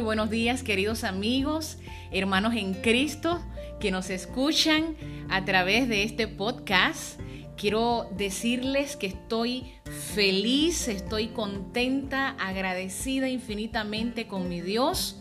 Buenos 0.00 0.30
días, 0.30 0.62
queridos 0.62 1.02
amigos, 1.02 1.78
hermanos 2.12 2.54
en 2.54 2.74
Cristo 2.74 3.40
que 3.80 3.90
nos 3.90 4.10
escuchan 4.10 4.96
a 5.28 5.44
través 5.44 5.88
de 5.88 6.04
este 6.04 6.28
podcast. 6.28 7.20
Quiero 7.56 8.08
decirles 8.16 8.96
que 8.96 9.08
estoy 9.08 9.72
feliz, 10.14 10.86
estoy 10.86 11.28
contenta, 11.28 12.36
agradecida 12.38 13.28
infinitamente 13.28 14.28
con 14.28 14.48
mi 14.48 14.60
Dios 14.60 15.20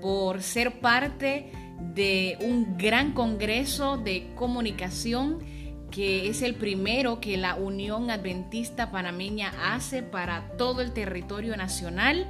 por 0.00 0.42
ser 0.42 0.80
parte 0.80 1.52
de 1.94 2.38
un 2.40 2.78
gran 2.78 3.12
congreso 3.12 3.98
de 3.98 4.28
comunicación 4.34 5.40
que 5.90 6.28
es 6.28 6.42
el 6.42 6.54
primero 6.54 7.20
que 7.20 7.36
la 7.36 7.54
Unión 7.54 8.10
Adventista 8.10 8.90
Panameña 8.90 9.52
hace 9.74 10.02
para 10.02 10.56
todo 10.56 10.80
el 10.80 10.92
territorio 10.92 11.56
nacional. 11.56 12.26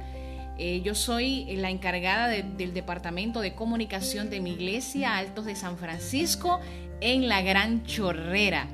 Eh, 0.59 0.81
yo 0.83 0.95
soy 0.95 1.45
la 1.55 1.69
encargada 1.69 2.27
del 2.29 2.73
Departamento 2.73 3.41
de 3.41 3.53
Comunicación 3.53 4.29
de 4.29 4.39
mi 4.39 4.51
iglesia, 4.51 5.17
Altos 5.17 5.45
de 5.45 5.55
San 5.55 5.77
Francisco, 5.77 6.59
en 6.99 7.27
la 7.27 7.41
Gran 7.41 7.85
Chorrera. 7.85 8.67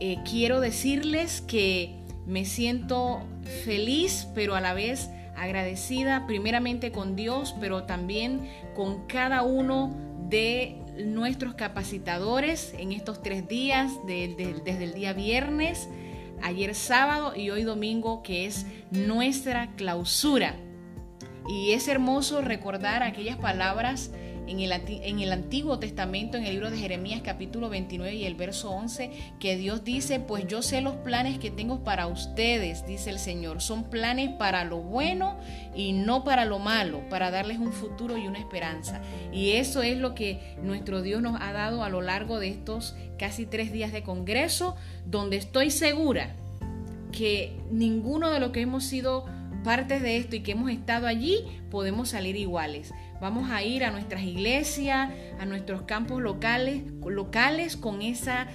Eh, 0.00 0.18
quiero 0.28 0.60
decirles 0.60 1.40
que 1.40 1.94
me 2.26 2.44
siento 2.44 3.22
feliz, 3.64 4.28
pero 4.34 4.54
a 4.54 4.60
la 4.60 4.74
vez 4.74 5.08
agradecida 5.36 6.26
primeramente 6.26 6.92
con 6.92 7.16
Dios, 7.16 7.54
pero 7.60 7.84
también 7.84 8.48
con 8.76 9.06
cada 9.06 9.42
uno 9.42 9.96
de 10.28 10.76
nuestros 10.98 11.54
capacitadores 11.54 12.74
en 12.76 12.92
estos 12.92 13.22
tres 13.22 13.48
días, 13.48 13.92
desde 14.06 14.84
el 14.84 14.92
día 14.92 15.14
viernes, 15.14 15.88
ayer 16.42 16.74
sábado 16.74 17.34
y 17.36 17.50
hoy 17.50 17.62
domingo, 17.62 18.22
que 18.22 18.46
es 18.46 18.66
nuestra 18.90 19.72
clausura. 19.76 20.56
Y 21.48 21.72
es 21.72 21.88
hermoso 21.88 22.42
recordar 22.42 23.02
aquellas 23.02 23.36
palabras 23.38 24.10
en 24.48 24.60
el, 25.20 25.32
Antiguo 25.32 25.78
Testamento, 25.78 26.36
en 26.36 26.44
el 26.44 26.54
libro 26.54 26.70
de 26.70 26.78
Jeremías 26.78 27.20
capítulo 27.22 27.68
29 27.68 28.14
y 28.14 28.24
el 28.24 28.34
verso 28.34 28.70
11, 28.70 29.10
que 29.38 29.56
Dios 29.56 29.84
dice, 29.84 30.20
pues 30.20 30.46
yo 30.46 30.62
sé 30.62 30.80
los 30.80 30.96
planes 30.96 31.38
que 31.38 31.50
tengo 31.50 31.84
para 31.84 32.06
ustedes, 32.06 32.86
dice 32.86 33.10
el 33.10 33.18
Señor, 33.18 33.60
son 33.60 33.84
planes 33.84 34.30
para 34.30 34.64
lo 34.64 34.78
bueno 34.78 35.36
y 35.74 35.92
no 35.92 36.24
para 36.24 36.44
lo 36.44 36.58
malo, 36.58 37.06
para 37.10 37.30
darles 37.30 37.58
un 37.58 37.72
futuro 37.72 38.16
y 38.16 38.26
una 38.26 38.38
esperanza. 38.38 39.02
Y 39.32 39.52
eso 39.52 39.82
es 39.82 39.98
lo 39.98 40.14
que 40.14 40.56
nuestro 40.62 41.02
Dios 41.02 41.20
nos 41.20 41.40
ha 41.40 41.52
dado 41.52 41.84
a 41.84 41.90
lo 41.90 42.00
largo 42.00 42.38
de 42.38 42.48
estos 42.48 42.96
casi 43.18 43.44
tres 43.44 43.72
días 43.72 43.92
de 43.92 44.02
Congreso, 44.02 44.76
donde 45.04 45.36
estoy 45.36 45.70
segura 45.70 46.34
que 47.12 47.58
ninguno 47.70 48.30
de 48.30 48.40
los 48.40 48.50
que 48.50 48.60
hemos 48.60 48.84
sido 48.84 49.26
partes 49.64 50.02
de 50.02 50.16
esto 50.16 50.36
y 50.36 50.40
que 50.40 50.52
hemos 50.52 50.70
estado 50.70 51.06
allí, 51.06 51.44
podemos 51.70 52.10
salir 52.10 52.36
iguales. 52.36 52.92
Vamos 53.20 53.50
a 53.50 53.62
ir 53.62 53.84
a 53.84 53.90
nuestras 53.90 54.22
iglesias, 54.22 55.10
a 55.38 55.44
nuestros 55.44 55.82
campos 55.82 56.22
locales, 56.22 56.82
locales 57.04 57.76
con, 57.76 58.02
esa, 58.02 58.46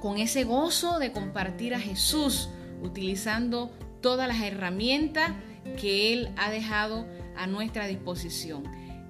con 0.00 0.18
ese 0.18 0.44
gozo 0.44 0.98
de 0.98 1.12
compartir 1.12 1.74
a 1.74 1.80
Jesús, 1.80 2.48
utilizando 2.82 3.70
todas 4.00 4.28
las 4.28 4.42
herramientas 4.42 5.32
que 5.80 6.12
Él 6.12 6.30
ha 6.36 6.50
dejado 6.50 7.06
a 7.36 7.46
nuestra 7.46 7.86
disposición. 7.86 8.64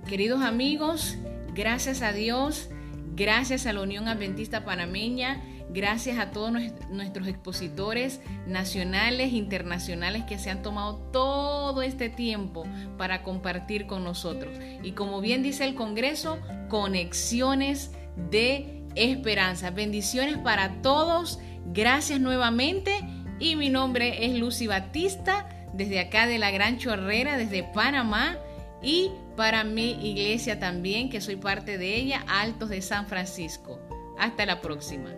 Queridos 0.07 0.43
amigos, 0.43 1.17
gracias 1.55 2.03
a 2.03 2.13
Dios, 2.13 2.69
gracias 3.17 3.67
a 3.67 3.73
la 3.73 3.83
Unión 3.83 4.09
Adventista 4.09 4.65
Panameña, 4.65 5.43
Gracias 5.71 6.19
a 6.19 6.31
todos 6.31 6.53
nuestros 6.91 7.27
expositores 7.27 8.21
nacionales, 8.47 9.33
internacionales 9.33 10.25
que 10.25 10.39
se 10.39 10.51
han 10.51 10.63
tomado 10.63 10.97
todo 11.13 11.83
este 11.83 12.09
tiempo 12.09 12.65
para 12.97 13.23
compartir 13.23 13.87
con 13.87 14.05
nosotros. 14.05 14.57
Y 14.83 14.93
como 14.93 15.21
bien 15.21 15.43
dice 15.43 15.65
el 15.65 15.75
Congreso, 15.75 16.39
conexiones 16.69 17.93
de 18.31 18.83
esperanza. 18.95 19.71
Bendiciones 19.71 20.39
para 20.39 20.81
todos. 20.83 21.41
Gracias 21.67 22.21
nuevamente. 22.21 22.93
Y 23.41 23.57
mi 23.57 23.69
nombre 23.69 24.27
es 24.27 24.35
Lucy 24.39 24.67
Batista, 24.67 25.49
desde 25.73 25.99
acá 25.99 26.27
de 26.27 26.39
la 26.39 26.51
Gran 26.51 26.79
Chorrera, 26.79 27.37
desde 27.37 27.65
Panamá. 27.65 28.37
Y 28.81 29.11
para 29.37 29.65
mi 29.65 29.93
iglesia 30.09 30.61
también, 30.61 31.11
que 31.11 31.21
soy 31.21 31.37
parte 31.37 31.79
de 31.79 31.97
ella, 31.97 32.25
Altos 32.29 32.69
de 32.69 32.81
San 32.83 33.07
Francisco. 33.07 33.81
Hasta 34.19 34.47
la 34.47 34.61
próxima. 34.61 35.11